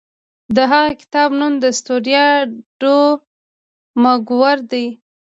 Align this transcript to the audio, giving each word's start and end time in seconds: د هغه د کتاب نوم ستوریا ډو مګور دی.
د 0.55 0.57
هغه 0.71 0.91
د 0.95 0.97
کتاب 1.01 1.29
نوم 1.39 1.53
ستوریا 1.79 2.27
ډو 2.81 2.99
مګور 4.03 4.57
دی. 4.71 4.87